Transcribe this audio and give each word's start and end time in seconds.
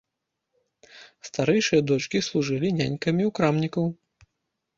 Старэйшыя 1.29 1.81
дочкі 1.91 2.23
служылі 2.29 2.73
нянькамі 2.79 3.23
ў 3.29 3.37
крамнікаў. 3.43 3.85